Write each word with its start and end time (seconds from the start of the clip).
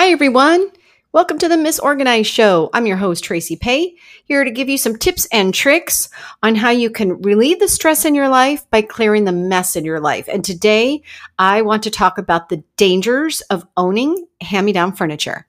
Hi, 0.00 0.12
everyone. 0.12 0.70
Welcome 1.12 1.38
to 1.40 1.48
the 1.48 1.56
MissOrganized 1.56 2.24
Show. 2.24 2.70
I'm 2.72 2.86
your 2.86 2.96
host, 2.96 3.22
Tracy 3.22 3.54
Paye, 3.54 3.96
here 4.24 4.44
to 4.44 4.50
give 4.50 4.66
you 4.66 4.78
some 4.78 4.96
tips 4.96 5.28
and 5.30 5.52
tricks 5.52 6.08
on 6.42 6.54
how 6.54 6.70
you 6.70 6.88
can 6.88 7.20
relieve 7.20 7.60
the 7.60 7.68
stress 7.68 8.06
in 8.06 8.14
your 8.14 8.30
life 8.30 8.64
by 8.70 8.80
clearing 8.80 9.26
the 9.26 9.32
mess 9.32 9.76
in 9.76 9.84
your 9.84 10.00
life. 10.00 10.26
And 10.26 10.42
today, 10.42 11.02
I 11.38 11.60
want 11.60 11.82
to 11.82 11.90
talk 11.90 12.16
about 12.16 12.48
the 12.48 12.64
dangers 12.78 13.42
of 13.50 13.66
owning 13.76 14.26
hand 14.40 14.64
me 14.64 14.72
down 14.72 14.96
furniture. 14.96 15.46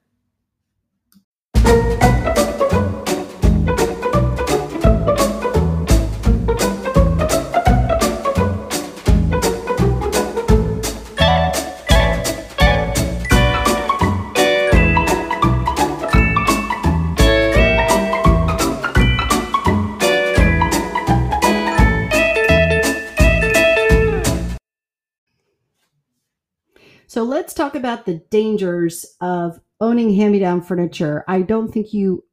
Talk 27.72 27.78
about 27.78 28.04
the 28.04 28.22
dangers 28.30 29.06
of 29.20 29.58
owning 29.80 30.14
hand 30.14 30.32
me 30.32 30.38
down 30.38 30.60
furniture. 30.60 31.24
I 31.26 31.42
don't 31.42 31.72
think 31.72 31.94
you 31.94 32.24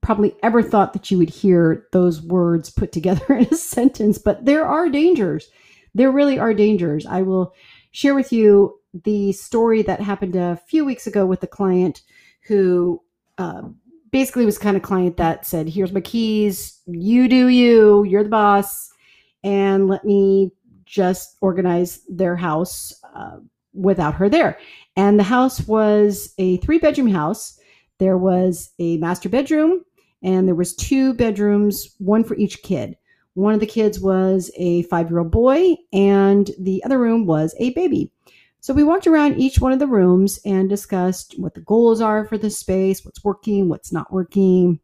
probably 0.00 0.34
ever 0.42 0.62
thought 0.62 0.92
that 0.92 1.10
you 1.10 1.18
would 1.18 1.30
hear 1.30 1.86
those 1.92 2.22
words 2.22 2.70
put 2.70 2.92
together 2.92 3.24
in 3.34 3.46
a 3.50 3.56
sentence, 3.56 4.18
but 4.18 4.44
there 4.44 4.66
are 4.66 4.88
dangers. 4.88 5.48
There 5.94 6.12
really 6.12 6.38
are 6.38 6.54
dangers. 6.54 7.06
I 7.06 7.22
will 7.22 7.54
share 7.90 8.14
with 8.14 8.32
you 8.32 8.78
the 9.04 9.32
story 9.32 9.82
that 9.82 10.00
happened 10.00 10.36
a 10.36 10.60
few 10.68 10.84
weeks 10.84 11.06
ago 11.06 11.26
with 11.26 11.42
a 11.42 11.48
client 11.48 12.02
who 12.46 13.00
uh, 13.38 13.62
basically 14.12 14.44
was 14.44 14.58
kind 14.58 14.76
of 14.76 14.82
client 14.82 15.16
that 15.16 15.44
said, 15.44 15.68
Here's 15.68 15.92
my 15.92 16.00
keys, 16.00 16.80
you 16.86 17.28
do 17.28 17.48
you, 17.48 18.04
you're 18.04 18.22
the 18.22 18.28
boss, 18.28 18.90
and 19.42 19.88
let 19.88 20.04
me 20.04 20.52
just 20.84 21.36
organize 21.40 22.02
their 22.08 22.36
house. 22.36 22.92
Uh, 23.14 23.38
without 23.74 24.14
her 24.14 24.28
there. 24.28 24.58
And 24.96 25.18
the 25.18 25.24
house 25.24 25.66
was 25.66 26.32
a 26.38 26.56
three 26.58 26.78
bedroom 26.78 27.08
house. 27.08 27.58
There 27.98 28.16
was 28.16 28.70
a 28.78 28.96
master 28.98 29.28
bedroom 29.28 29.84
and 30.24 30.48
there 30.48 30.54
was 30.54 30.74
two 30.74 31.12
bedrooms, 31.14 31.94
one 31.98 32.24
for 32.24 32.34
each 32.36 32.62
kid. 32.62 32.96
One 33.34 33.52
of 33.52 33.60
the 33.60 33.66
kids 33.66 34.00
was 34.00 34.50
a 34.56 34.82
five 34.84 35.10
year 35.10 35.18
old 35.18 35.30
boy, 35.30 35.74
and 35.92 36.50
the 36.58 36.82
other 36.84 36.98
room 36.98 37.26
was 37.26 37.54
a 37.58 37.70
baby. 37.70 38.10
So 38.60 38.72
we 38.72 38.84
walked 38.84 39.06
around 39.06 39.38
each 39.38 39.58
one 39.58 39.72
of 39.72 39.78
the 39.78 39.86
rooms 39.86 40.40
and 40.46 40.70
discussed 40.70 41.34
what 41.36 41.52
the 41.52 41.60
goals 41.60 42.00
are 42.00 42.24
for 42.24 42.38
the 42.38 42.48
space, 42.48 43.04
what's 43.04 43.22
working, 43.22 43.68
what's 43.68 43.92
not 43.92 44.10
working, 44.10 44.80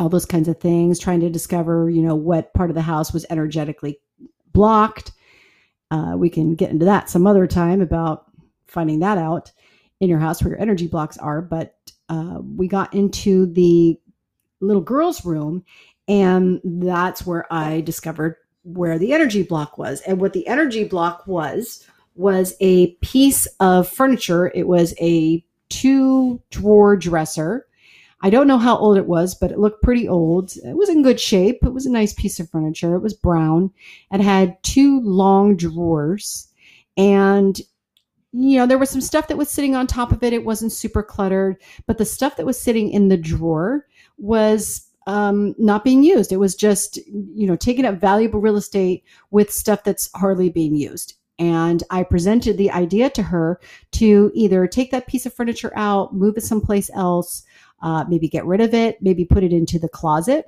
all 0.00 0.08
those 0.08 0.26
kinds 0.26 0.48
of 0.48 0.58
things, 0.58 0.98
trying 0.98 1.20
to 1.20 1.30
discover, 1.30 1.88
you 1.88 2.02
know, 2.02 2.16
what 2.16 2.52
part 2.54 2.70
of 2.70 2.74
the 2.74 2.82
house 2.82 3.12
was 3.12 3.24
energetically 3.30 4.00
blocked 4.52 5.12
uh, 5.92 6.16
we 6.16 6.30
can 6.30 6.54
get 6.54 6.70
into 6.70 6.86
that 6.86 7.10
some 7.10 7.26
other 7.26 7.46
time 7.46 7.82
about 7.82 8.24
finding 8.66 9.00
that 9.00 9.18
out 9.18 9.52
in 10.00 10.08
your 10.08 10.18
house 10.18 10.42
where 10.42 10.52
your 10.52 10.60
energy 10.60 10.86
blocks 10.86 11.18
are. 11.18 11.42
But 11.42 11.76
uh, 12.08 12.38
we 12.40 12.66
got 12.66 12.94
into 12.94 13.44
the 13.52 14.00
little 14.60 14.80
girl's 14.80 15.24
room, 15.26 15.64
and 16.08 16.62
that's 16.64 17.26
where 17.26 17.46
I 17.52 17.82
discovered 17.82 18.36
where 18.64 18.98
the 18.98 19.12
energy 19.12 19.42
block 19.42 19.76
was. 19.76 20.00
And 20.00 20.18
what 20.18 20.32
the 20.32 20.46
energy 20.46 20.84
block 20.84 21.26
was 21.26 21.86
was 22.14 22.54
a 22.60 22.92
piece 23.02 23.46
of 23.60 23.86
furniture. 23.86 24.50
It 24.54 24.66
was 24.66 24.94
a 24.98 25.44
two 25.68 26.42
drawer 26.50 26.96
dresser 26.96 27.66
I 28.22 28.30
don't 28.30 28.46
know 28.46 28.58
how 28.58 28.76
old 28.76 28.96
it 28.96 29.06
was, 29.06 29.34
but 29.34 29.50
it 29.50 29.58
looked 29.58 29.82
pretty 29.82 30.08
old. 30.08 30.56
It 30.64 30.76
was 30.76 30.88
in 30.88 31.02
good 31.02 31.20
shape. 31.20 31.58
It 31.64 31.74
was 31.74 31.86
a 31.86 31.90
nice 31.90 32.12
piece 32.12 32.38
of 32.38 32.48
furniture. 32.48 32.94
It 32.94 33.00
was 33.00 33.14
brown. 33.14 33.72
It 34.12 34.20
had 34.20 34.62
two 34.62 35.00
long 35.00 35.56
drawers. 35.56 36.48
And, 36.96 37.60
you 38.32 38.58
know, 38.58 38.66
there 38.66 38.78
was 38.78 38.90
some 38.90 39.00
stuff 39.00 39.26
that 39.28 39.36
was 39.36 39.48
sitting 39.48 39.74
on 39.74 39.86
top 39.86 40.12
of 40.12 40.22
it. 40.22 40.32
It 40.32 40.44
wasn't 40.44 40.72
super 40.72 41.02
cluttered, 41.02 41.56
but 41.86 41.98
the 41.98 42.04
stuff 42.04 42.36
that 42.36 42.46
was 42.46 42.60
sitting 42.60 42.90
in 42.90 43.08
the 43.08 43.16
drawer 43.16 43.86
was 44.18 44.88
um, 45.08 45.54
not 45.58 45.82
being 45.82 46.04
used. 46.04 46.30
It 46.30 46.36
was 46.36 46.54
just, 46.54 46.98
you 47.08 47.46
know, 47.46 47.56
taking 47.56 47.84
up 47.84 47.96
valuable 47.96 48.40
real 48.40 48.56
estate 48.56 49.04
with 49.32 49.52
stuff 49.52 49.82
that's 49.82 50.08
hardly 50.14 50.48
being 50.48 50.76
used. 50.76 51.14
And 51.38 51.82
I 51.90 52.04
presented 52.04 52.56
the 52.56 52.70
idea 52.70 53.10
to 53.10 53.22
her 53.22 53.58
to 53.92 54.30
either 54.32 54.68
take 54.68 54.92
that 54.92 55.08
piece 55.08 55.26
of 55.26 55.34
furniture 55.34 55.72
out, 55.74 56.14
move 56.14 56.36
it 56.36 56.44
someplace 56.44 56.88
else, 56.94 57.42
uh, 57.82 58.04
maybe 58.08 58.28
get 58.28 58.46
rid 58.46 58.60
of 58.60 58.74
it, 58.74 59.00
maybe 59.00 59.24
put 59.24 59.44
it 59.44 59.52
into 59.52 59.78
the 59.78 59.88
closet 59.88 60.46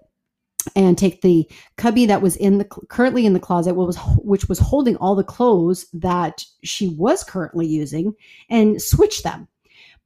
and 0.74 0.96
take 0.96 1.20
the 1.20 1.48
cubby 1.76 2.06
that 2.06 2.22
was 2.22 2.36
in 2.36 2.58
the 2.58 2.64
currently 2.64 3.26
in 3.26 3.32
the 3.32 3.40
closet 3.40 3.74
what 3.74 3.86
was 3.86 3.98
which 4.18 4.48
was 4.48 4.58
holding 4.58 4.96
all 4.96 5.14
the 5.14 5.24
clothes 5.24 5.86
that 5.92 6.44
she 6.62 6.88
was 6.88 7.22
currently 7.22 7.66
using 7.66 8.14
and 8.48 8.80
switch 8.80 9.22
them. 9.22 9.48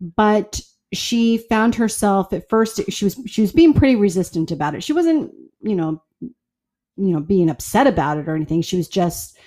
But 0.01 0.61
she 0.93 1.39
found 1.39 1.75
herself 1.75 2.33
at 2.33 2.49
first 2.49 2.81
she 2.89 3.05
was 3.05 3.21
she 3.27 3.43
was 3.43 3.53
being 3.53 3.75
pretty 3.75 3.97
resistant 3.97 4.51
about 4.51 4.75
it. 4.75 4.83
She 4.83 4.93
wasn't 4.93 5.33
you 5.61 5.77
know 5.77 6.03
you 6.21 7.13
know 7.13 7.21
being 7.21 7.51
upset 7.51 7.87
about 7.87 8.19
it 8.19 8.29
or 8.29 8.35
anything. 8.35 8.63
She 8.63 8.77
was 8.77 8.89
just 8.89 9.39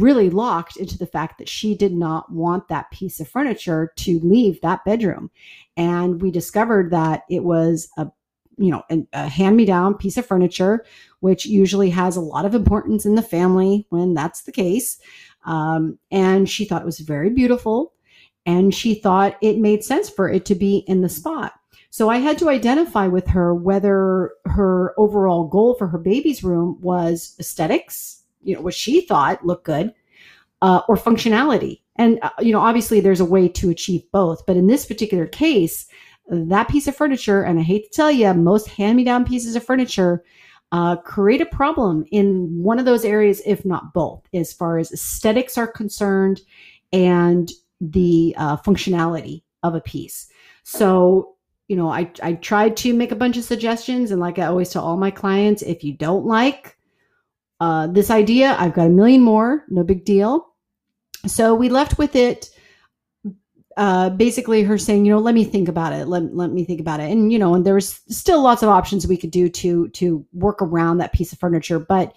really 0.00 0.30
locked 0.30 0.76
into 0.76 0.96
the 0.98 1.06
fact 1.06 1.38
that 1.38 1.48
she 1.48 1.74
did 1.74 1.92
not 1.92 2.30
want 2.32 2.68
that 2.68 2.90
piece 2.90 3.20
of 3.20 3.28
furniture 3.28 3.92
to 3.96 4.20
leave 4.20 4.60
that 4.60 4.84
bedroom. 4.84 5.30
And 5.76 6.20
we 6.20 6.30
discovered 6.30 6.90
that 6.90 7.24
it 7.28 7.44
was 7.44 7.88
a 7.96 8.08
you 8.58 8.70
know 8.70 8.82
a, 8.90 9.06
a 9.12 9.28
hand 9.28 9.56
me 9.56 9.64
down 9.64 9.94
piece 9.94 10.18
of 10.18 10.26
furniture 10.26 10.84
which 11.20 11.46
usually 11.46 11.88
has 11.88 12.16
a 12.16 12.20
lot 12.20 12.44
of 12.44 12.54
importance 12.54 13.06
in 13.06 13.14
the 13.14 13.22
family 13.22 13.86
when 13.88 14.12
that's 14.12 14.42
the 14.42 14.52
case 14.52 14.98
um, 15.46 15.98
and 16.10 16.50
she 16.50 16.66
thought 16.66 16.82
it 16.82 16.86
was 16.86 17.00
very 17.00 17.30
beautiful 17.30 17.94
and 18.44 18.74
she 18.74 18.94
thought 18.94 19.38
it 19.40 19.56
made 19.56 19.82
sense 19.82 20.10
for 20.10 20.28
it 20.28 20.44
to 20.44 20.54
be 20.54 20.84
in 20.86 21.00
the 21.00 21.08
spot 21.08 21.54
so 21.88 22.08
I 22.08 22.18
had 22.18 22.38
to 22.38 22.50
identify 22.50 23.06
with 23.06 23.26
her 23.28 23.54
whether 23.54 24.32
her 24.44 24.94
overall 24.98 25.44
goal 25.44 25.74
for 25.74 25.88
her 25.88 25.98
baby's 25.98 26.44
room 26.44 26.78
was 26.80 27.34
aesthetics 27.38 28.21
you 28.42 28.54
know 28.54 28.60
what 28.60 28.74
she 28.74 29.00
thought 29.02 29.44
looked 29.44 29.64
good 29.64 29.92
uh, 30.60 30.82
or 30.88 30.96
functionality. 30.96 31.80
And 31.96 32.18
uh, 32.22 32.30
you 32.40 32.52
know 32.52 32.60
obviously 32.60 33.00
there's 33.00 33.20
a 33.20 33.24
way 33.24 33.48
to 33.48 33.70
achieve 33.70 34.02
both 34.12 34.46
but 34.46 34.56
in 34.56 34.66
this 34.66 34.86
particular 34.86 35.26
case 35.26 35.86
that 36.28 36.68
piece 36.68 36.86
of 36.86 36.96
furniture 36.96 37.42
and 37.42 37.58
i 37.58 37.62
hate 37.62 37.84
to 37.84 37.96
tell 37.96 38.10
you 38.10 38.32
most 38.32 38.68
hand-me-down 38.68 39.24
pieces 39.26 39.56
of 39.56 39.64
furniture 39.64 40.24
uh, 40.70 40.96
create 40.96 41.42
a 41.42 41.46
problem 41.46 42.04
in 42.12 42.48
one 42.62 42.78
of 42.78 42.86
those 42.86 43.04
areas 43.04 43.42
if 43.44 43.64
not 43.66 43.92
both 43.92 44.22
as 44.32 44.54
far 44.54 44.78
as 44.78 44.90
aesthetics 44.90 45.58
are 45.58 45.66
concerned 45.66 46.40
and 46.94 47.50
the 47.82 48.34
uh, 48.38 48.56
functionality 48.56 49.42
of 49.62 49.74
a 49.74 49.80
piece. 49.80 50.28
So 50.64 51.36
you 51.68 51.76
know 51.76 51.90
I, 51.90 52.10
I 52.22 52.34
tried 52.34 52.76
to 52.78 52.94
make 52.94 53.12
a 53.12 53.16
bunch 53.16 53.36
of 53.36 53.44
suggestions 53.44 54.10
and 54.10 54.20
like 54.20 54.38
i 54.38 54.46
always 54.46 54.70
tell 54.70 54.84
all 54.84 54.96
my 54.96 55.10
clients 55.10 55.62
if 55.62 55.82
you 55.82 55.94
don't 55.94 56.26
like 56.26 56.76
uh, 57.62 57.86
this 57.86 58.10
idea. 58.10 58.56
I've 58.58 58.74
got 58.74 58.88
a 58.88 58.90
million 58.90 59.20
more, 59.20 59.64
no 59.68 59.84
big 59.84 60.04
deal. 60.04 60.48
So 61.28 61.54
we 61.54 61.68
left 61.68 61.96
with 61.96 62.16
it. 62.16 62.50
Uh, 63.76 64.10
basically, 64.10 64.64
her 64.64 64.76
saying, 64.76 65.06
you 65.06 65.12
know, 65.12 65.20
let 65.20 65.36
me 65.36 65.44
think 65.44 65.68
about 65.68 65.92
it. 65.92 66.08
Let, 66.08 66.34
let 66.34 66.50
me 66.50 66.64
think 66.64 66.80
about 66.80 66.98
it. 66.98 67.08
And 67.12 67.32
you 67.32 67.38
know, 67.38 67.54
and 67.54 67.64
there 67.64 67.76
was 67.76 68.00
still 68.08 68.42
lots 68.42 68.64
of 68.64 68.68
options 68.68 69.06
we 69.06 69.16
could 69.16 69.30
do 69.30 69.48
to 69.48 69.88
to 69.90 70.26
work 70.32 70.60
around 70.60 70.98
that 70.98 71.12
piece 71.12 71.32
of 71.32 71.38
furniture. 71.38 71.78
But 71.78 72.12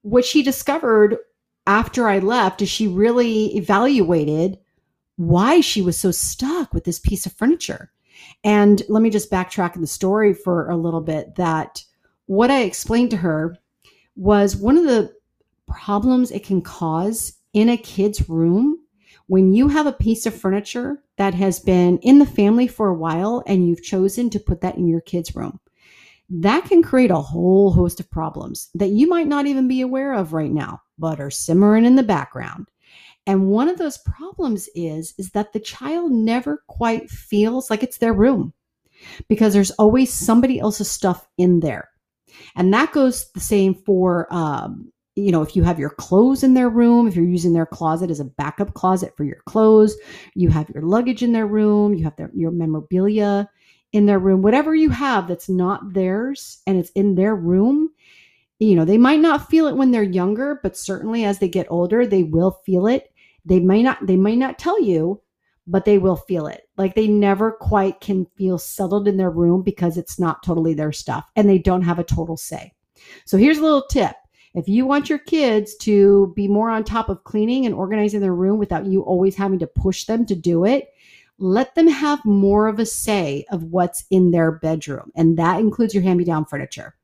what 0.00 0.24
she 0.24 0.42
discovered 0.42 1.18
after 1.66 2.08
I 2.08 2.18
left 2.18 2.62
is 2.62 2.70
she 2.70 2.88
really 2.88 3.54
evaluated 3.54 4.58
why 5.16 5.60
she 5.60 5.82
was 5.82 5.98
so 5.98 6.10
stuck 6.10 6.72
with 6.72 6.84
this 6.84 6.98
piece 6.98 7.26
of 7.26 7.34
furniture. 7.34 7.92
And 8.44 8.80
let 8.88 9.02
me 9.02 9.10
just 9.10 9.30
backtrack 9.30 9.74
in 9.74 9.82
the 9.82 9.86
story 9.86 10.32
for 10.32 10.70
a 10.70 10.76
little 10.76 11.02
bit. 11.02 11.34
That 11.34 11.84
what 12.24 12.50
I 12.50 12.62
explained 12.62 13.10
to 13.10 13.18
her 13.18 13.58
was 14.18 14.56
one 14.56 14.76
of 14.76 14.84
the 14.84 15.14
problems 15.68 16.30
it 16.30 16.44
can 16.44 16.60
cause 16.60 17.34
in 17.52 17.68
a 17.68 17.76
kid's 17.76 18.28
room 18.28 18.76
when 19.28 19.52
you 19.52 19.68
have 19.68 19.86
a 19.86 19.92
piece 19.92 20.26
of 20.26 20.34
furniture 20.34 20.98
that 21.18 21.34
has 21.34 21.60
been 21.60 21.98
in 21.98 22.18
the 22.18 22.26
family 22.26 22.66
for 22.66 22.88
a 22.88 22.94
while 22.94 23.44
and 23.46 23.68
you've 23.68 23.82
chosen 23.82 24.28
to 24.28 24.40
put 24.40 24.60
that 24.60 24.76
in 24.76 24.88
your 24.88 25.00
kid's 25.00 25.36
room. 25.36 25.60
That 26.28 26.64
can 26.64 26.82
create 26.82 27.12
a 27.12 27.16
whole 27.16 27.70
host 27.70 28.00
of 28.00 28.10
problems 28.10 28.70
that 28.74 28.88
you 28.88 29.08
might 29.08 29.28
not 29.28 29.46
even 29.46 29.68
be 29.68 29.82
aware 29.82 30.12
of 30.14 30.32
right 30.32 30.50
now, 30.50 30.82
but 30.98 31.20
are 31.20 31.30
simmering 31.30 31.84
in 31.84 31.94
the 31.94 32.02
background. 32.02 32.68
And 33.24 33.48
one 33.48 33.68
of 33.68 33.78
those 33.78 33.98
problems 33.98 34.68
is 34.74 35.14
is 35.16 35.30
that 35.30 35.52
the 35.52 35.60
child 35.60 36.10
never 36.10 36.64
quite 36.66 37.08
feels 37.08 37.70
like 37.70 37.82
it's 37.82 37.98
their 37.98 38.14
room 38.14 38.52
because 39.28 39.52
there's 39.52 39.70
always 39.72 40.12
somebody 40.12 40.58
else's 40.58 40.90
stuff 40.90 41.28
in 41.38 41.60
there. 41.60 41.90
And 42.56 42.72
that 42.74 42.92
goes 42.92 43.30
the 43.32 43.40
same 43.40 43.74
for, 43.74 44.32
um, 44.32 44.92
you 45.16 45.32
know, 45.32 45.42
if 45.42 45.56
you 45.56 45.64
have 45.64 45.78
your 45.78 45.90
clothes 45.90 46.42
in 46.44 46.54
their 46.54 46.68
room, 46.68 47.08
if 47.08 47.16
you're 47.16 47.24
using 47.24 47.52
their 47.52 47.66
closet 47.66 48.10
as 48.10 48.20
a 48.20 48.24
backup 48.24 48.74
closet 48.74 49.14
for 49.16 49.24
your 49.24 49.42
clothes, 49.46 49.96
you 50.34 50.48
have 50.48 50.68
your 50.70 50.82
luggage 50.82 51.22
in 51.22 51.32
their 51.32 51.46
room, 51.46 51.94
you 51.94 52.04
have 52.04 52.16
their, 52.16 52.30
your 52.34 52.52
memorabilia 52.52 53.48
in 53.92 54.06
their 54.06 54.18
room, 54.18 54.42
whatever 54.42 54.74
you 54.74 54.90
have 54.90 55.26
that's 55.26 55.48
not 55.48 55.92
theirs 55.92 56.62
and 56.66 56.78
it's 56.78 56.90
in 56.90 57.14
their 57.14 57.34
room, 57.34 57.90
you 58.58 58.74
know, 58.74 58.84
they 58.84 58.98
might 58.98 59.20
not 59.20 59.48
feel 59.48 59.66
it 59.66 59.76
when 59.76 59.90
they're 59.90 60.02
younger, 60.02 60.60
but 60.62 60.76
certainly 60.76 61.24
as 61.24 61.38
they 61.38 61.48
get 61.48 61.66
older, 61.70 62.06
they 62.06 62.22
will 62.22 62.60
feel 62.66 62.86
it. 62.86 63.12
They 63.44 63.60
may 63.60 63.82
not, 63.82 64.06
they 64.06 64.16
may 64.16 64.36
not 64.36 64.58
tell 64.58 64.80
you, 64.82 65.20
but 65.68 65.84
they 65.84 65.98
will 65.98 66.16
feel 66.16 66.46
it. 66.46 66.62
Like 66.76 66.94
they 66.94 67.06
never 67.06 67.52
quite 67.52 68.00
can 68.00 68.26
feel 68.36 68.58
settled 68.58 69.06
in 69.06 69.16
their 69.16 69.30
room 69.30 69.62
because 69.62 69.96
it's 69.96 70.18
not 70.18 70.42
totally 70.42 70.74
their 70.74 70.92
stuff 70.92 71.30
and 71.36 71.48
they 71.48 71.58
don't 71.58 71.82
have 71.82 71.98
a 71.98 72.04
total 72.04 72.36
say. 72.36 72.72
So 73.26 73.36
here's 73.36 73.58
a 73.58 73.62
little 73.62 73.86
tip 73.90 74.16
if 74.54 74.66
you 74.66 74.86
want 74.86 75.08
your 75.08 75.18
kids 75.18 75.76
to 75.76 76.32
be 76.34 76.48
more 76.48 76.70
on 76.70 76.82
top 76.82 77.08
of 77.08 77.22
cleaning 77.24 77.66
and 77.66 77.74
organizing 77.74 78.20
their 78.20 78.34
room 78.34 78.58
without 78.58 78.86
you 78.86 79.02
always 79.02 79.36
having 79.36 79.58
to 79.58 79.66
push 79.66 80.04
them 80.04 80.24
to 80.26 80.34
do 80.34 80.64
it, 80.64 80.88
let 81.38 81.74
them 81.74 81.86
have 81.86 82.24
more 82.24 82.66
of 82.66 82.78
a 82.78 82.86
say 82.86 83.44
of 83.50 83.62
what's 83.64 84.04
in 84.10 84.30
their 84.30 84.52
bedroom. 84.52 85.12
And 85.14 85.38
that 85.38 85.60
includes 85.60 85.94
your 85.94 86.02
hand 86.02 86.18
me 86.18 86.24
down 86.24 86.46
furniture. 86.46 86.96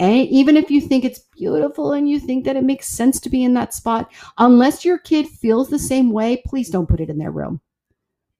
And 0.00 0.26
even 0.28 0.56
if 0.56 0.70
you 0.70 0.80
think 0.80 1.04
it's 1.04 1.20
beautiful 1.36 1.92
and 1.92 2.08
you 2.08 2.18
think 2.18 2.46
that 2.46 2.56
it 2.56 2.64
makes 2.64 2.88
sense 2.88 3.20
to 3.20 3.28
be 3.28 3.44
in 3.44 3.52
that 3.54 3.74
spot, 3.74 4.10
unless 4.38 4.84
your 4.84 4.98
kid 4.98 5.28
feels 5.28 5.68
the 5.68 5.78
same 5.78 6.10
way, 6.10 6.42
please 6.46 6.70
don't 6.70 6.88
put 6.88 7.00
it 7.00 7.10
in 7.10 7.18
their 7.18 7.30
room. 7.30 7.60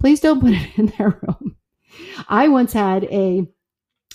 Please 0.00 0.20
don't 0.20 0.40
put 0.40 0.52
it 0.52 0.70
in 0.78 0.86
their 0.98 1.20
room. 1.22 1.56
I 2.28 2.48
once 2.48 2.72
had 2.72 3.04
a 3.04 3.46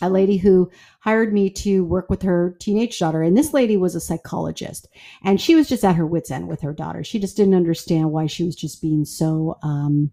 a 0.01 0.09
lady 0.09 0.37
who 0.37 0.69
hired 0.99 1.33
me 1.33 1.49
to 1.49 1.85
work 1.85 2.09
with 2.09 2.21
her 2.21 2.55
teenage 2.59 2.99
daughter. 2.99 3.21
And 3.21 3.37
this 3.37 3.53
lady 3.53 3.77
was 3.77 3.95
a 3.95 4.01
psychologist 4.01 4.87
and 5.23 5.39
she 5.39 5.55
was 5.55 5.69
just 5.69 5.85
at 5.85 5.95
her 5.95 6.05
wits' 6.05 6.31
end 6.31 6.47
with 6.47 6.61
her 6.61 6.73
daughter. 6.73 7.03
She 7.03 7.17
just 7.17 7.37
didn't 7.37 7.53
understand 7.53 8.11
why 8.11 8.27
she 8.27 8.43
was 8.43 8.55
just 8.55 8.81
being 8.81 9.05
so 9.05 9.57
um, 9.63 10.11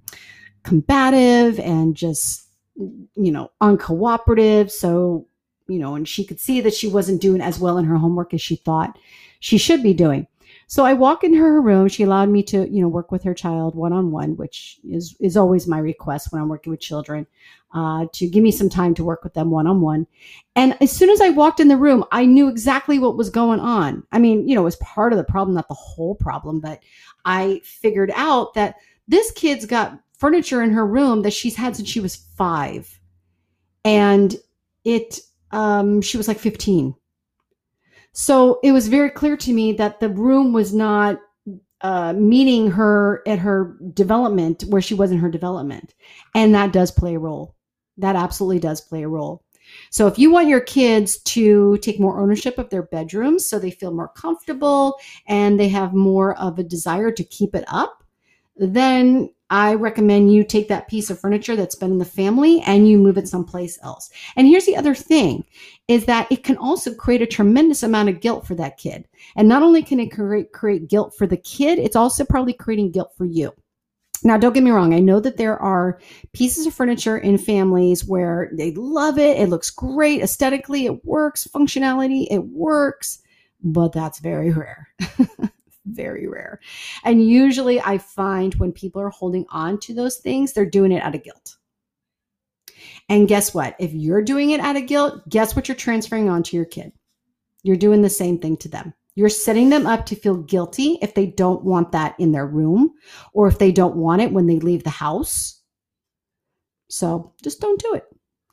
combative 0.63 1.59
and 1.59 1.97
just, 1.97 2.47
you 2.77 3.33
know, 3.33 3.51
uncooperative. 3.61 4.71
So, 4.71 5.27
you 5.69 5.81
know, 5.81 5.97
and 5.97 6.09
she 6.09 6.25
could 6.25 6.39
see 6.39 6.61
that 6.61 6.75
she 6.75 6.87
wasn't 6.87 7.21
doing 7.21 7.41
as 7.41 7.59
well 7.59 7.77
in 7.77 7.85
her 7.87 7.97
homework 7.97 8.33
as 8.35 8.41
she 8.41 8.57
thought 8.57 8.97
she 9.41 9.59
should 9.59 9.83
be 9.83 9.95
doing. 9.95 10.29
So 10.73 10.87
I 10.87 10.95
walk 10.95 11.23
into 11.23 11.37
her 11.37 11.61
room. 11.61 11.87
She 11.87 12.03
allowed 12.03 12.31
me 12.31 12.43
to, 12.45 12.67
you 12.67 12.81
know, 12.81 12.89
work 12.89 13.13
with 13.13 13.23
her 13.25 13.35
child 13.35 13.75
one 13.75 13.93
on 13.93 14.11
one, 14.11 14.39
which 14.39 14.81
is 14.89 15.15
is 15.21 15.37
always 15.37 15.67
my 15.67 15.79
request 15.79 16.33
when 16.33 16.41
I'm 16.41 16.49
working 16.49 16.71
with 16.71 16.81
children, 16.81 17.27
uh, 17.75 18.07
to 18.15 18.27
give 18.27 18.43
me 18.43 18.51
some 18.51 18.71
time 18.71 18.95
to 18.95 19.05
work 19.05 19.23
with 19.23 19.35
them 19.35 19.51
one 19.51 19.67
on 19.67 19.83
one. 19.83 20.07
And 20.57 20.75
as 20.81 20.91
soon 20.91 21.11
as 21.11 21.21
I 21.21 21.29
walked 21.29 21.61
in 21.61 21.69
the 21.69 21.77
room, 21.77 22.07
I 22.11 22.25
knew 22.25 22.49
exactly 22.49 22.99
what 22.99 23.19
was 23.19 23.29
going 23.29 23.61
on. 23.61 24.03
I 24.13 24.19
mean, 24.19 24.49
you 24.49 24.55
know, 24.55 24.63
it 24.63 24.65
was 24.65 24.77
part 24.77 25.13
of 25.13 25.19
the 25.19 25.25
problem, 25.25 25.55
not 25.55 25.69
the 25.69 25.75
whole 25.75 26.15
problem, 26.15 26.59
but 26.59 26.81
I 27.27 27.61
figured 27.65 28.11
out 28.15 28.55
that 28.55 28.77
this 29.07 29.31
kid's 29.33 29.67
got 29.67 30.01
furniture 30.17 30.63
in 30.63 30.71
her 30.71 30.87
room 30.87 31.21
that 31.21 31.35
she's 31.35 31.55
had 31.55 31.77
since 31.77 31.91
she 31.91 32.01
was 32.01 32.17
five, 32.17 32.99
and 33.85 34.35
it, 34.85 35.21
um, 35.51 36.01
she 36.01 36.17
was 36.17 36.29
like 36.29 36.39
15 36.39 36.95
so 38.13 38.61
it 38.63 38.73
was 38.73 38.89
very 38.89 39.11
clear 39.11 39.37
to 39.39 39.53
me 39.53 39.73
that 39.75 40.01
the 40.01 40.09
room 40.09 40.53
was 40.53 40.75
not 40.75 41.19
uh, 41.81 42.13
meeting 42.13 42.71
her 42.71 43.23
at 43.27 43.39
her 43.41 43.77
development 43.93 44.63
where 44.69 44.83
she 44.83 44.95
was 44.95 45.11
in 45.11 45.19
her 45.19 45.31
development. 45.31 45.95
And 46.35 46.55
that 46.55 46.73
does 46.73 46.91
play 46.91 47.17
a 47.17 47.19
role. 47.19 47.57
That 47.99 48.17
absolutely 48.17 48.61
does 48.61 48.81
play 48.81 49.03
a 49.03 49.09
role. 49.09 49.43
So 49.91 50.07
if 50.07 50.19
you 50.19 50.31
want 50.31 50.49
your 50.49 50.61
kids 50.61 51.19
to 51.23 51.79
take 51.79 51.99
more 51.99 52.21
ownership 52.21 52.59
of 52.59 52.71
their 52.71 52.83
bedrooms 52.83 53.49
so 53.49 53.59
they 53.59 53.71
feel 53.71 53.93
more 53.93 54.09
comfortable 54.09 54.99
and 55.27 55.59
they 55.59 55.69
have 55.69 55.95
more 55.95 56.39
of 56.39 56.59
a 56.59 56.65
desire 56.65 57.11
to 57.11 57.25
keep 57.25 57.55
it 57.55 57.65
up, 57.69 58.05
then 58.57 59.31
I 59.53 59.75
recommend 59.75 60.33
you 60.33 60.45
take 60.45 60.69
that 60.69 60.89
piece 60.89 61.11
of 61.11 61.21
furniture 61.21 61.57
that's 61.57 61.75
been 61.75 61.91
in 61.91 61.99
the 61.99 62.07
family 62.07 62.63
and 62.63 62.89
you 62.89 62.97
move 62.97 63.19
it 63.19 63.29
someplace 63.29 63.79
else. 63.83 64.09
And 64.35 64.47
here's 64.47 64.65
the 64.65 64.77
other 64.77 64.95
thing 64.95 65.45
is 65.89 66.07
that 66.07 66.27
it 66.33 66.43
can 66.43 66.57
also 66.57 66.95
create 66.95 67.21
a 67.21 67.27
tremendous 67.27 67.83
amount 67.83 68.09
of 68.09 68.23
guilt 68.23 68.47
for 68.47 68.55
that 68.55 68.79
kid. 68.79 69.07
And 69.37 69.47
not 69.47 69.63
only 69.63 69.83
can 69.83 70.01
it 70.01 70.11
create, 70.11 70.53
create 70.53 70.89
guilt 70.89 71.15
for 71.19 71.27
the 71.27 71.37
kid, 71.37 71.79
it's 71.79 71.97
also 71.97 72.25
probably 72.25 72.55
creating 72.55 72.93
guilt 72.93 73.13
for 73.15 73.27
you. 73.27 73.53
Now, 74.25 74.39
don't 74.39 74.55
get 74.55 74.63
me 74.63 74.71
wrong. 74.71 74.95
I 74.95 75.01
know 75.01 75.21
that 75.21 75.37
there 75.37 75.59
are 75.59 76.01
pieces 76.33 76.65
of 76.65 76.73
furniture 76.73 77.19
in 77.19 77.37
families 77.37 78.07
where 78.07 78.51
they 78.55 78.71
love 78.73 79.19
it. 79.19 79.39
It 79.39 79.51
looks 79.51 79.69
great 79.69 80.23
aesthetically. 80.23 80.87
It 80.87 81.05
works. 81.05 81.47
Functionality. 81.53 82.27
It 82.31 82.47
works. 82.47 83.21
But 83.63 83.93
that's 83.93 84.19
very 84.19 84.51
rare. 84.51 84.89
very 85.87 86.27
rare. 86.27 86.61
And 87.05 87.27
usually 87.27 87.81
I 87.81 87.99
find 87.99 88.55
when 88.55 88.73
people 88.73 89.03
are 89.03 89.11
holding 89.11 89.47
on 89.51 89.79
to 89.81 89.95
those 89.95 90.19
things, 90.19 90.53
they're 90.53 90.67
doing 90.67 90.93
it 90.93 91.03
out 91.03 91.15
of 91.15 91.25
guilt. 91.25 91.57
And 93.09 93.29
guess 93.29 93.53
what? 93.55 93.77
If 93.79 93.93
you're 93.93 94.23
doing 94.23 94.51
it 94.51 94.61
out 94.61 94.77
of 94.77 94.87
guilt, 94.87 95.29
guess 95.29 95.55
what 95.55 95.69
you're 95.69 95.77
transferring 95.77 96.29
onto 96.29 96.57
your 96.57 96.67
kid? 96.67 96.93
You're 97.63 97.77
doing 97.77 98.03
the 98.03 98.11
same 98.11 98.39
thing 98.39 98.57
to 98.59 98.69
them. 98.69 98.95
You're 99.15 99.29
setting 99.29 99.69
them 99.69 99.87
up 99.87 100.07
to 100.07 100.17
feel 100.17 100.37
guilty 100.37 100.99
if 101.03 101.15
they 101.15 101.27
don't 101.27 101.65
want 101.65 101.93
that 101.93 102.15
in 102.19 102.33
their 102.33 102.47
room 102.47 102.93
or 103.35 103.47
if 103.47 103.59
they 103.59 103.71
don't 103.71 103.97
want 103.97 104.23
it 104.23 104.33
when 104.33 104.47
they 104.47 104.59
leave 104.59 104.85
the 104.85 104.91
house. 104.91 105.61
So 106.89 107.33
just 107.43 107.61
don't 107.61 107.81
do 107.81 107.95
it. 107.95 108.05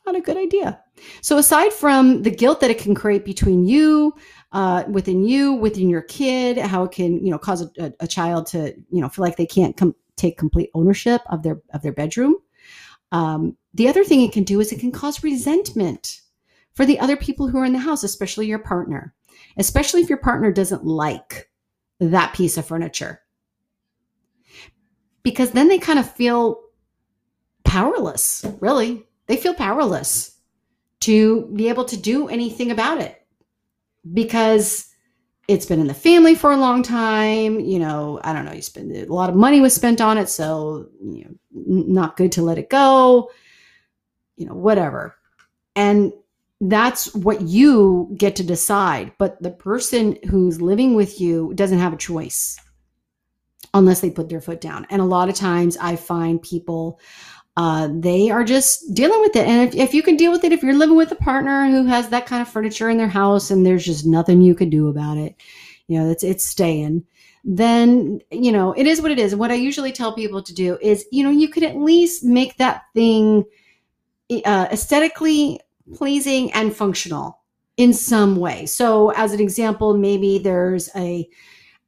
Not 0.05 0.15
a 0.15 0.21
good 0.21 0.37
idea. 0.37 0.81
So, 1.21 1.37
aside 1.37 1.71
from 1.71 2.23
the 2.23 2.31
guilt 2.31 2.61
that 2.61 2.71
it 2.71 2.79
can 2.79 2.95
create 2.95 3.23
between 3.23 3.65
you, 3.65 4.13
uh, 4.51 4.83
within 4.89 5.23
you, 5.23 5.53
within 5.53 5.89
your 5.89 6.01
kid, 6.01 6.57
how 6.57 6.83
it 6.83 6.91
can, 6.91 7.23
you 7.23 7.31
know, 7.31 7.37
cause 7.37 7.61
a, 7.77 7.93
a 7.99 8.07
child 8.07 8.47
to, 8.47 8.73
you 8.89 9.01
know, 9.01 9.09
feel 9.09 9.23
like 9.23 9.37
they 9.37 9.45
can't 9.45 9.77
com- 9.77 9.95
take 10.15 10.37
complete 10.37 10.69
ownership 10.73 11.21
of 11.27 11.43
their 11.43 11.61
of 11.73 11.81
their 11.81 11.91
bedroom. 11.91 12.35
Um, 13.11 13.57
the 13.73 13.87
other 13.87 14.03
thing 14.03 14.21
it 14.21 14.33
can 14.33 14.43
do 14.43 14.59
is 14.59 14.71
it 14.71 14.79
can 14.79 14.91
cause 14.91 15.23
resentment 15.23 16.21
for 16.73 16.85
the 16.85 16.99
other 16.99 17.15
people 17.15 17.47
who 17.47 17.57
are 17.57 17.65
in 17.65 17.73
the 17.73 17.79
house, 17.79 18.03
especially 18.03 18.47
your 18.47 18.59
partner, 18.59 19.13
especially 19.57 20.01
if 20.01 20.09
your 20.09 20.17
partner 20.17 20.51
doesn't 20.51 20.85
like 20.85 21.49
that 21.99 22.33
piece 22.33 22.57
of 22.57 22.65
furniture. 22.65 23.21
Because 25.21 25.51
then 25.51 25.67
they 25.67 25.79
kind 25.79 25.99
of 25.99 26.09
feel 26.09 26.61
powerless, 27.63 28.45
really. 28.61 29.05
They 29.27 29.37
feel 29.37 29.53
powerless 29.53 30.37
to 31.01 31.51
be 31.53 31.69
able 31.69 31.85
to 31.85 31.97
do 31.97 32.27
anything 32.27 32.71
about 32.71 32.99
it 32.99 33.18
because 34.13 34.87
it's 35.47 35.65
been 35.65 35.79
in 35.79 35.87
the 35.87 35.93
family 35.93 36.35
for 36.35 36.51
a 36.51 36.57
long 36.57 36.83
time. 36.83 37.59
You 37.59 37.79
know, 37.79 38.19
I 38.23 38.33
don't 38.33 38.45
know, 38.45 38.53
you 38.53 38.61
spend 38.61 38.95
a 38.95 39.05
lot 39.11 39.29
of 39.29 39.35
money 39.35 39.61
was 39.61 39.73
spent 39.73 39.99
on 39.99 40.17
it, 40.17 40.29
so 40.29 40.87
you 41.01 41.25
know, 41.25 41.31
not 41.51 42.17
good 42.17 42.31
to 42.33 42.41
let 42.41 42.57
it 42.57 42.69
go. 42.69 43.31
You 44.35 44.45
know, 44.45 44.53
whatever. 44.53 45.15
And 45.75 46.13
that's 46.61 47.13
what 47.15 47.41
you 47.41 48.13
get 48.17 48.35
to 48.37 48.43
decide. 48.43 49.13
But 49.17 49.41
the 49.41 49.51
person 49.51 50.17
who's 50.29 50.61
living 50.61 50.95
with 50.95 51.19
you 51.19 51.53
doesn't 51.55 51.79
have 51.79 51.93
a 51.93 51.97
choice 51.97 52.57
unless 53.73 54.01
they 54.01 54.09
put 54.09 54.29
their 54.29 54.41
foot 54.41 54.61
down. 54.61 54.85
And 54.89 55.01
a 55.01 55.05
lot 55.05 55.29
of 55.29 55.35
times 55.35 55.77
I 55.77 55.95
find 55.95 56.41
people 56.41 56.99
uh, 57.59 57.89
they 57.91 58.29
are 58.29 58.45
just 58.45 58.93
dealing 58.93 59.19
with 59.19 59.35
it. 59.35 59.45
And 59.45 59.67
if, 59.67 59.75
if 59.75 59.93
you 59.93 60.01
can 60.01 60.15
deal 60.15 60.31
with 60.31 60.45
it, 60.45 60.53
if 60.53 60.63
you're 60.63 60.73
living 60.73 60.95
with 60.95 61.11
a 61.11 61.15
partner 61.15 61.69
who 61.69 61.83
has 61.87 62.07
that 62.07 62.25
kind 62.25 62.41
of 62.41 62.47
furniture 62.47 62.89
in 62.89 62.97
their 62.97 63.09
house 63.09 63.51
and 63.51 63.65
there's 63.65 63.85
just 63.85 64.05
nothing 64.05 64.41
you 64.41 64.55
can 64.55 64.69
do 64.69 64.87
about 64.87 65.17
it, 65.17 65.35
you 65.87 65.99
know, 65.99 66.09
it's, 66.09 66.23
it's 66.23 66.45
staying, 66.45 67.03
then, 67.43 68.21
you 68.31 68.53
know, 68.53 68.71
it 68.71 68.87
is 68.87 69.01
what 69.01 69.11
it 69.11 69.19
is. 69.19 69.33
And 69.33 69.41
what 69.41 69.51
I 69.51 69.55
usually 69.55 69.91
tell 69.91 70.13
people 70.13 70.41
to 70.41 70.53
do 70.53 70.77
is, 70.81 71.05
you 71.11 71.21
know, 71.21 71.31
you 71.31 71.49
could 71.49 71.63
at 71.63 71.75
least 71.75 72.23
make 72.23 72.55
that 72.59 72.83
thing 72.93 73.43
uh, 74.45 74.67
aesthetically 74.71 75.59
pleasing 75.95 76.53
and 76.53 76.73
functional 76.73 77.41
in 77.75 77.91
some 77.91 78.37
way. 78.37 78.67
So, 78.67 79.09
as 79.17 79.33
an 79.33 79.41
example, 79.41 79.97
maybe 79.97 80.37
there's 80.37 80.87
a 80.95 81.27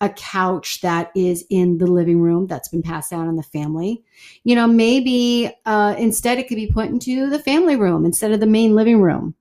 a 0.02 0.10
couch 0.10 0.82
that 0.82 1.12
is 1.16 1.46
in 1.52 1.78
the 1.78 1.86
living 1.86 2.20
room 2.20 2.48
that's 2.48 2.68
been 2.68 2.82
passed 2.82 3.12
down 3.12 3.30
in 3.30 3.36
the 3.36 3.44
family. 3.44 4.04
You 4.44 4.56
know, 4.56 4.66
maybe 4.66 5.52
uh, 5.66 5.96
instead 5.98 6.40
it 6.40 6.48
could 6.48 6.56
be 6.56 6.72
put 6.72 6.90
into 6.90 7.30
the 7.30 7.40
family 7.40 7.76
room 7.76 8.04
instead 8.04 8.32
of 8.32 8.40
the 8.40 8.48
main 8.48 8.76
living 8.76 9.00
room. 9.00 9.36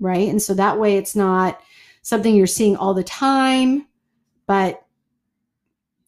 Right. 0.00 0.28
And 0.28 0.40
so 0.40 0.54
that 0.54 0.80
way 0.80 0.96
it's 0.96 1.14
not 1.14 1.60
something 2.02 2.34
you're 2.34 2.46
seeing 2.46 2.76
all 2.76 2.94
the 2.94 3.04
time, 3.04 3.86
but 4.46 4.82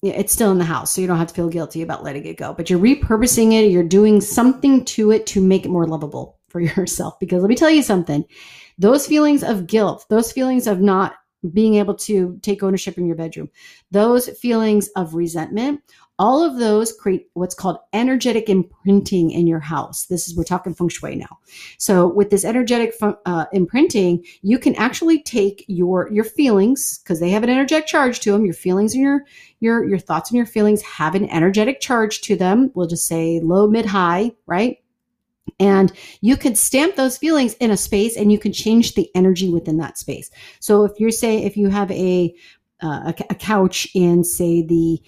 it's 0.02 0.33
still 0.33 0.50
in 0.50 0.59
the 0.59 0.64
house. 0.64 0.90
So 0.90 1.02
you 1.02 1.07
don't 1.07 1.19
have 1.19 1.29
to 1.29 1.35
feel 1.35 1.50
guilty 1.50 1.83
about 1.83 2.02
letting 2.02 2.25
it 2.25 2.38
go. 2.38 2.55
But 2.55 2.71
you're 2.71 2.79
repurposing 2.79 3.52
it, 3.52 3.71
you're 3.71 3.83
doing 3.83 4.23
something 4.23 4.85
to 4.87 5.11
it 5.11 5.26
to 5.26 5.43
make 5.43 5.67
it 5.67 5.71
more 5.71 5.87
lovable 5.87 6.38
for 6.49 6.61
yourself. 6.61 7.19
Because 7.21 7.43
let 7.43 7.50
me 7.50 7.57
tell 7.57 7.71
you 7.71 7.83
something 7.83 8.25
those 8.79 9.07
feelings 9.07 9.43
of 9.43 9.67
guilt, 9.67 10.07
those 10.09 10.33
feelings 10.33 10.67
of 10.67 10.81
not 10.81 11.17
being 11.53 11.75
able 11.75 11.95
to 11.95 12.39
take 12.43 12.63
ownership 12.63 12.99
in 12.99 13.07
your 13.07 13.17
bedroom. 13.17 13.51
Those 13.91 14.29
feelings 14.29 14.89
of 14.97 15.15
resentment 15.15 15.81
all 16.21 16.45
of 16.45 16.59
those 16.59 16.93
create 16.93 17.29
what's 17.33 17.55
called 17.55 17.79
energetic 17.95 18.51
imprinting 18.51 19.31
in 19.31 19.47
your 19.47 19.59
house. 19.59 20.05
This 20.05 20.29
is, 20.29 20.37
we're 20.37 20.45
talking 20.45 20.75
feng 20.75 20.91
shui 20.91 21.17
now. 21.17 21.39
So 21.79 22.07
with 22.07 22.29
this 22.29 22.45
energetic 22.45 22.95
uh, 23.25 23.47
imprinting, 23.55 24.27
you 24.43 24.59
can 24.59 24.75
actually 24.75 25.23
take 25.23 25.65
your, 25.67 26.13
your 26.13 26.25
feelings, 26.25 26.99
because 26.99 27.21
they 27.21 27.31
have 27.31 27.43
an 27.43 27.49
energetic 27.49 27.87
charge 27.87 28.21
to 28.21 28.33
them, 28.33 28.45
your 28.45 28.53
feelings 28.53 28.93
and 28.93 29.03
your, 29.03 29.25
your, 29.61 29.83
your 29.83 29.99
thoughts 29.99 30.29
and 30.29 30.37
your 30.37 30.45
feelings 30.45 30.83
have 30.83 31.15
an 31.15 31.27
energetic 31.31 31.81
charge 31.81 32.21
to 32.21 32.37
them. 32.37 32.71
We'll 32.75 32.87
just 32.87 33.07
say 33.07 33.41
low, 33.41 33.67
mid, 33.67 33.87
high, 33.87 34.33
right? 34.45 34.77
And 35.59 35.93
you 36.21 36.37
could 36.37 36.57
stamp 36.57 36.97
those 36.97 37.19
feelings 37.19 37.55
in 37.55 37.71
a 37.71 37.77
space 37.77 38.17
and 38.17 38.33
you 38.33 38.39
can 38.39 38.53
change 38.53 38.95
the 38.95 39.11
energy 39.15 39.51
within 39.51 39.77
that 39.79 39.99
space. 39.99 40.31
So 40.61 40.85
if 40.85 40.99
you're 40.99 41.11
say, 41.11 41.43
if 41.45 41.57
you 41.57 41.69
have 41.69 41.91
a, 41.91 42.35
uh, 42.83 43.13
a, 43.13 43.15
a 43.31 43.35
couch 43.35 43.89
in 43.95 44.25
say 44.25 44.63
the 44.63 45.03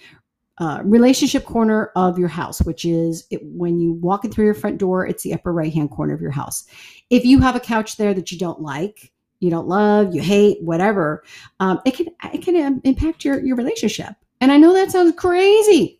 uh, 0.59 0.81
relationship 0.83 1.45
corner 1.45 1.91
of 1.95 2.19
your 2.19 2.27
house, 2.27 2.61
which 2.61 2.85
is 2.85 3.25
it, 3.31 3.41
when 3.43 3.79
you 3.79 3.93
walk 3.93 4.23
in 4.23 4.31
through 4.31 4.45
your 4.45 4.53
front 4.53 4.77
door, 4.77 5.05
it's 5.07 5.23
the 5.23 5.33
upper 5.33 5.51
right 5.51 5.73
hand 5.73 5.89
corner 5.89 6.13
of 6.13 6.21
your 6.21 6.31
house. 6.31 6.65
If 7.09 7.25
you 7.25 7.39
have 7.39 7.55
a 7.55 7.59
couch 7.59 7.97
there 7.97 8.13
that 8.13 8.31
you 8.31 8.37
don't 8.37 8.61
like, 8.61 9.11
you 9.39 9.49
don't 9.49 9.67
love, 9.67 10.13
you 10.13 10.21
hate, 10.21 10.61
whatever, 10.61 11.23
um, 11.59 11.81
it 11.85 11.95
can 11.95 12.07
it 12.31 12.43
can 12.43 12.55
um, 12.63 12.81
impact 12.83 13.25
your 13.25 13.43
your 13.43 13.55
relationship. 13.55 14.13
And 14.41 14.51
I 14.51 14.57
know 14.57 14.73
that 14.73 14.91
sounds 14.91 15.15
crazy, 15.15 15.99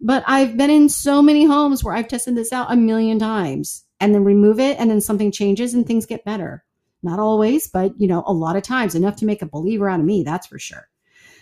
but 0.00 0.24
I've 0.26 0.56
been 0.56 0.70
in 0.70 0.88
so 0.88 1.22
many 1.22 1.44
homes 1.44 1.82
where 1.82 1.94
I've 1.94 2.08
tested 2.08 2.36
this 2.36 2.52
out 2.52 2.70
a 2.70 2.76
million 2.76 3.18
times 3.18 3.84
and 4.00 4.14
then 4.14 4.24
remove 4.24 4.60
it, 4.60 4.78
and 4.78 4.90
then 4.90 5.00
something 5.00 5.32
changes 5.32 5.72
and 5.72 5.86
things 5.86 6.04
get 6.04 6.24
better. 6.24 6.64
Not 7.02 7.18
always, 7.18 7.68
but 7.68 7.98
you 7.98 8.06
know, 8.06 8.22
a 8.26 8.32
lot 8.32 8.56
of 8.56 8.62
times, 8.62 8.94
enough 8.94 9.16
to 9.16 9.26
make 9.26 9.42
a 9.42 9.46
believer 9.46 9.88
out 9.88 10.00
of 10.00 10.06
me. 10.06 10.22
That's 10.22 10.46
for 10.46 10.58
sure. 10.58 10.88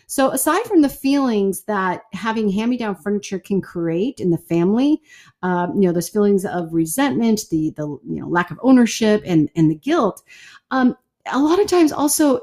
So, 0.06 0.30
aside 0.30 0.64
from 0.64 0.82
the 0.82 0.88
feelings 0.88 1.64
that 1.64 2.02
having 2.12 2.50
hand 2.50 2.70
me 2.70 2.76
down 2.76 2.94
furniture 2.94 3.38
can 3.38 3.61
create 3.61 4.20
in 4.20 4.30
the 4.30 4.38
family, 4.38 5.00
um, 5.42 5.75
you 5.75 5.88
know, 5.88 5.92
those 5.92 6.08
feelings 6.08 6.44
of 6.44 6.73
resentment, 6.73 7.42
the 7.50 7.70
the 7.76 7.87
you 7.87 8.20
know 8.20 8.28
lack 8.28 8.50
of 8.50 8.61
ownership, 8.62 9.23
and 9.25 9.49
and 9.56 9.70
the 9.70 9.75
guilt, 9.75 10.23
um, 10.70 10.96
a 11.26 11.38
lot 11.38 11.61
of 11.61 11.66
times 11.66 11.92
also 11.92 12.40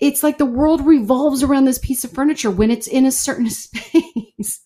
it's 0.00 0.22
like 0.22 0.38
the 0.38 0.46
world 0.46 0.84
revolves 0.86 1.42
around 1.42 1.64
this 1.64 1.78
piece 1.78 2.04
of 2.04 2.12
furniture 2.12 2.50
when 2.50 2.70
it's 2.70 2.86
in 2.86 3.04
a 3.04 3.10
certain 3.10 3.50
space. 3.50 4.60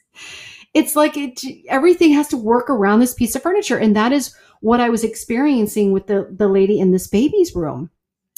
It's 0.76 0.94
like 0.94 1.16
it 1.16 1.40
everything 1.68 2.12
has 2.12 2.28
to 2.28 2.36
work 2.36 2.68
around 2.68 3.00
this 3.00 3.14
piece 3.14 3.34
of 3.34 3.42
furniture, 3.42 3.78
and 3.78 3.96
that 3.96 4.12
is 4.12 4.34
what 4.60 4.78
I 4.78 4.90
was 4.90 5.04
experiencing 5.04 5.90
with 5.90 6.06
the 6.06 6.28
the 6.30 6.48
lady 6.48 6.78
in 6.78 6.92
this 6.92 7.06
baby's 7.06 7.54
room 7.54 7.90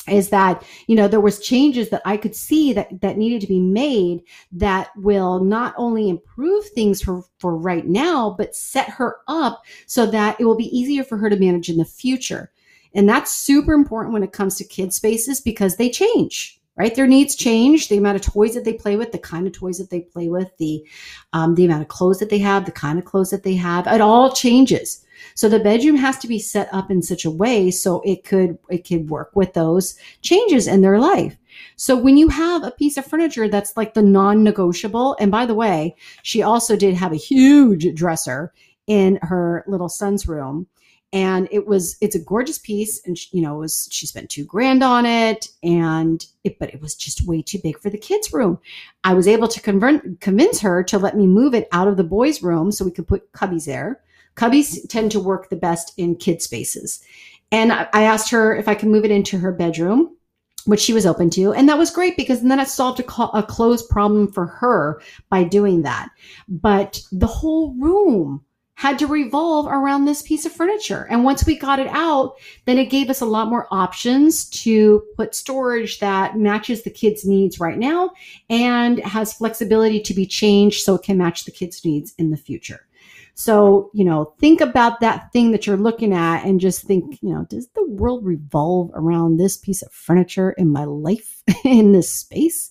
is 0.07 0.31
that 0.31 0.65
you 0.87 0.95
know 0.95 1.09
there 1.09 1.21
was 1.21 1.39
changes 1.39 1.91
that 1.91 2.01
i 2.07 2.17
could 2.17 2.35
see 2.35 2.73
that 2.73 2.89
that 3.03 3.19
needed 3.19 3.43
to 3.43 3.47
be 3.47 3.61
made 3.61 4.23
that 4.51 4.89
will 4.97 5.45
not 5.45 5.75
only 5.77 6.09
improve 6.09 6.65
things 6.71 7.03
for 7.03 7.23
for 7.39 7.55
right 7.55 7.87
now 7.87 8.35
but 8.39 8.55
set 8.55 8.89
her 8.89 9.17
up 9.27 9.63
so 9.87 10.07
that 10.07 10.41
it 10.41 10.45
will 10.47 10.57
be 10.57 10.79
easier 10.79 11.05
for 11.05 11.19
her 11.19 11.29
to 11.29 11.37
manage 11.37 11.69
in 11.69 11.77
the 11.77 11.85
future. 11.85 12.51
And 12.95 13.07
that's 13.07 13.35
super 13.35 13.75
important 13.75 14.15
when 14.15 14.23
it 14.23 14.33
comes 14.33 14.57
to 14.57 14.65
kid 14.65 14.95
spaces 14.95 15.43
because 15.43 15.77
they 15.77 15.91
change 15.91 16.58
right? 16.79 16.95
Their 16.95 17.07
needs 17.07 17.35
change. 17.35 17.89
The 17.89 17.99
amount 17.99 18.17
of 18.17 18.23
toys 18.23 18.55
that 18.55 18.65
they 18.65 18.73
play 18.73 18.97
with 18.97 19.13
the 19.13 19.19
kind 19.19 19.47
of 19.47 19.53
toys 19.53 19.79
that 19.79 19.91
they 19.91 20.01
play 20.01 20.29
with 20.29 20.57
the 20.59 20.87
um, 21.33 21.57
the 21.57 21.65
amount 21.65 21.83
of 21.83 21.89
clothes 21.89 22.21
that 22.21 22.31
they 22.31 22.39
have 22.39 22.65
the 22.65 22.73
kind 22.73 22.99
of 22.99 23.05
clothes 23.05 23.31
that 23.31 23.43
they 23.43 23.55
have 23.57 23.87
it 23.87 24.01
all 24.01 24.33
changes. 24.33 25.05
So 25.35 25.49
the 25.49 25.59
bedroom 25.59 25.97
has 25.97 26.17
to 26.19 26.29
be 26.29 26.39
set 26.39 26.69
up 26.73 26.91
in 26.91 27.03
such 27.03 27.25
a 27.25 27.31
way 27.31 27.71
so 27.73 28.01
it 28.05 28.25
could 28.25 28.59
it 28.71 28.87
could 28.87 29.11
work 29.11 29.33
with 29.35 29.53
those 29.53 29.97
changes 30.23 30.69
in 30.69 30.81
their 30.81 30.99
life. 30.99 31.37
So 31.75 31.97
when 31.97 32.17
you 32.17 32.29
have 32.29 32.63
a 32.63 32.71
piece 32.71 32.97
of 32.97 33.05
furniture 33.05 33.49
that's 33.49 33.77
like 33.77 33.95
the 33.95 34.03
non-negotiable, 34.03 35.17
and 35.19 35.31
by 35.31 35.45
the 35.45 35.55
way, 35.55 35.97
she 36.23 36.43
also 36.43 36.77
did 36.77 36.95
have 36.95 37.13
a 37.13 37.17
huge 37.17 37.93
dresser 37.95 38.53
in 38.87 39.19
her 39.23 39.65
little 39.67 39.89
son's 39.89 40.29
room 40.29 40.69
and 41.13 41.49
it 41.51 41.67
was 41.67 41.97
it's 42.01 42.15
a 42.15 42.21
gorgeous 42.21 42.59
piece 42.59 43.01
and 43.07 43.17
she, 43.17 43.29
you 43.37 43.43
know 43.43 43.57
was 43.57 43.89
she 43.91 44.07
spent 44.07 44.29
two 44.29 44.45
grand 44.45 44.83
on 44.83 45.07
it 45.07 45.49
and 45.63 46.27
it 46.45 46.59
but 46.59 46.73
it 46.75 46.81
was 46.81 46.95
just 46.95 47.27
way 47.27 47.41
too 47.41 47.59
big 47.63 47.79
for 47.79 47.89
the 47.89 47.97
kids 47.97 48.33
room 48.33 48.59
i 49.05 49.15
was 49.15 49.27
able 49.27 49.49
to 49.49 49.61
convert, 49.61 50.21
convince 50.21 50.61
her 50.61 50.83
to 50.83 50.99
let 50.99 51.17
me 51.17 51.27
move 51.27 51.55
it 51.55 51.67
out 51.73 51.89
of 51.89 51.97
the 51.97 52.05
boys 52.05 52.43
room 52.43 52.71
so 52.71 52.85
we 52.85 52.91
could 52.91 53.09
put 53.09 53.33
cubbies 53.33 53.65
there 53.65 54.03
Cubbies 54.39 54.89
tend 54.89 55.11
to 55.11 55.21
work 55.21 55.51
the 55.51 55.57
best 55.57 55.93
in 55.97 56.15
kid 56.15 56.41
spaces. 56.41 57.03
And 57.51 57.73
I 57.73 58.03
asked 58.03 58.31
her 58.31 58.55
if 58.55 58.69
I 58.69 58.75
could 58.75 58.89
move 58.89 59.05
it 59.05 59.11
into 59.11 59.37
her 59.39 59.51
bedroom, 59.51 60.17
which 60.65 60.81
she 60.81 60.93
was 60.93 61.07
open 61.07 61.29
to. 61.31 61.53
And 61.53 61.69
that 61.69 61.79
was 61.79 61.91
great 61.91 62.17
because 62.17 62.43
then 62.43 62.61
it 62.61 62.69
solved 62.69 63.01
a, 63.01 63.23
a 63.37 63.43
clothes 63.43 63.83
problem 63.83 64.31
for 64.31 64.47
her 64.47 65.01
by 65.29 65.43
doing 65.43 65.83
that. 65.83 66.11
But 66.47 67.01
the 67.11 67.27
whole 67.27 67.75
room 67.75 68.45
had 68.79 68.97
to 68.97 69.09
revolve 69.09 69.67
around 69.67 70.05
this 70.05 70.23
piece 70.23 70.47
of 70.47 70.53
furniture. 70.53 71.05
And 71.11 71.25
once 71.25 71.45
we 71.45 71.59
got 71.59 71.81
it 71.81 71.89
out, 71.89 72.37
then 72.65 72.79
it 72.79 72.91
gave 72.91 73.11
us 73.11 73.21
a 73.21 73.27
lot 73.27 73.49
more 73.49 73.67
options 73.73 74.49
to 74.51 75.03
put 75.17 75.35
storage 75.35 75.99
that 75.99 76.39
matches 76.39 76.85
the 76.85 76.91
kids' 76.91 77.27
needs 77.27 77.59
right 77.59 77.77
now 77.77 78.13
and 78.49 79.01
has 79.01 79.33
flexibility 79.33 80.01
to 80.03 80.15
be 80.15 80.25
changed 80.25 80.85
so 80.85 80.95
it 80.95 81.03
can 81.03 81.19
match 81.19 81.45
the 81.45 81.51
kids' 81.51 81.85
needs 81.85 82.15
in 82.19 82.31
the 82.31 82.37
future. 82.37 82.87
So, 83.35 83.91
you 83.95 84.05
know, 84.05 84.35
think 84.39 84.61
about 84.61 85.01
that 85.01 85.33
thing 85.33 85.51
that 85.51 85.67
you're 85.67 85.77
looking 85.77 86.13
at 86.13 86.45
and 86.45 86.61
just 86.61 86.85
think, 86.85 87.19
you 87.21 87.35
know, 87.35 87.47
does 87.51 87.67
the 87.71 87.85
world 87.85 88.25
revolve 88.25 88.93
around 88.95 89.39
this 89.39 89.57
piece 89.57 89.83
of 89.83 89.91
furniture 89.91 90.53
in 90.53 90.69
my 90.69 90.85
life 90.85 91.43
in 91.65 91.91
this 91.91 92.13
space? 92.13 92.71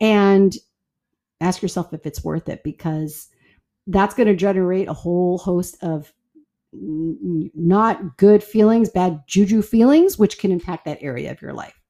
And 0.00 0.56
ask 1.40 1.60
yourself 1.60 1.92
if 1.92 2.06
it's 2.06 2.22
worth 2.22 2.48
it 2.48 2.62
because 2.62 3.30
that's 3.86 4.14
going 4.14 4.28
to 4.28 4.36
generate 4.36 4.88
a 4.88 4.92
whole 4.92 5.38
host 5.38 5.76
of 5.82 6.12
not 6.72 8.16
good 8.16 8.44
feelings, 8.44 8.88
bad 8.88 9.22
juju 9.26 9.62
feelings, 9.62 10.18
which 10.18 10.38
can 10.38 10.52
impact 10.52 10.84
that 10.84 11.02
area 11.02 11.30
of 11.30 11.42
your 11.42 11.52
life. 11.52 11.80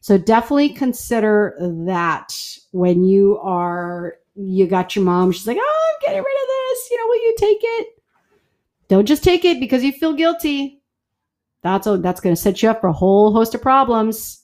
So 0.00 0.18
definitely 0.18 0.70
consider 0.70 1.54
that 1.86 2.34
when 2.72 3.04
you 3.04 3.38
are, 3.38 4.16
you 4.34 4.66
got 4.66 4.96
your 4.96 5.04
mom, 5.04 5.32
she's 5.32 5.46
like, 5.46 5.58
oh, 5.60 5.92
I'm 5.92 6.06
getting 6.06 6.22
rid 6.24 6.42
of 6.42 6.48
this. 6.48 6.90
You 6.90 6.98
know, 6.98 7.06
will 7.06 7.22
you 7.22 7.34
take 7.38 7.58
it? 7.60 7.86
Don't 8.88 9.06
just 9.06 9.24
take 9.24 9.44
it 9.44 9.60
because 9.60 9.82
you 9.82 9.92
feel 9.92 10.12
guilty. 10.12 10.82
That's 11.62 11.86
a, 11.86 11.98
that's 11.98 12.20
going 12.20 12.34
to 12.34 12.40
set 12.40 12.62
you 12.62 12.70
up 12.70 12.80
for 12.80 12.88
a 12.88 12.92
whole 12.92 13.32
host 13.32 13.54
of 13.54 13.62
problems. 13.62 14.42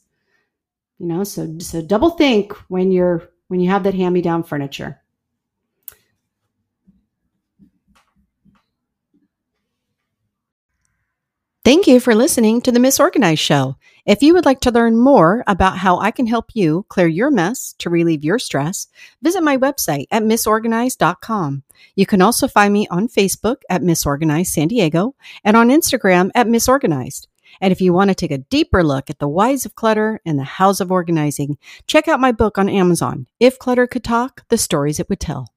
You 0.98 1.06
know, 1.06 1.24
so 1.24 1.58
so 1.58 1.80
double 1.80 2.10
think 2.10 2.52
when 2.68 2.90
you're 2.90 3.30
when 3.48 3.60
you 3.60 3.70
have 3.70 3.84
that 3.84 3.94
hand 3.94 4.14
me 4.14 4.22
down 4.22 4.42
furniture. 4.42 5.00
Thank 11.68 11.86
you 11.86 12.00
for 12.00 12.14
listening 12.14 12.62
to 12.62 12.72
the 12.72 12.78
MissOrganized 12.78 13.40
Show. 13.40 13.76
If 14.06 14.22
you 14.22 14.32
would 14.32 14.46
like 14.46 14.60
to 14.60 14.70
learn 14.70 14.96
more 14.96 15.44
about 15.46 15.76
how 15.76 15.98
I 15.98 16.10
can 16.10 16.26
help 16.26 16.46
you 16.54 16.86
clear 16.88 17.06
your 17.06 17.30
mess 17.30 17.74
to 17.80 17.90
relieve 17.90 18.24
your 18.24 18.38
stress, 18.38 18.86
visit 19.20 19.42
my 19.42 19.58
website 19.58 20.06
at 20.10 20.22
missorganized.com. 20.22 21.64
You 21.94 22.06
can 22.06 22.22
also 22.22 22.48
find 22.48 22.72
me 22.72 22.88
on 22.90 23.06
Facebook 23.06 23.56
at 23.68 23.82
MissOrganized 23.82 24.46
San 24.46 24.68
Diego 24.68 25.14
and 25.44 25.58
on 25.58 25.68
Instagram 25.68 26.30
at 26.34 26.46
MissOrganized. 26.46 27.26
And 27.60 27.70
if 27.70 27.82
you 27.82 27.92
want 27.92 28.08
to 28.08 28.14
take 28.14 28.30
a 28.30 28.38
deeper 28.38 28.82
look 28.82 29.10
at 29.10 29.18
the 29.18 29.28
whys 29.28 29.66
of 29.66 29.74
clutter 29.74 30.22
and 30.24 30.38
the 30.38 30.44
hows 30.44 30.80
of 30.80 30.90
organizing, 30.90 31.58
check 31.86 32.08
out 32.08 32.18
my 32.18 32.32
book 32.32 32.56
on 32.56 32.70
Amazon, 32.70 33.26
If 33.38 33.58
Clutter 33.58 33.86
Could 33.86 34.04
Talk, 34.04 34.48
The 34.48 34.56
Stories 34.56 34.98
It 34.98 35.10
Would 35.10 35.20
Tell. 35.20 35.52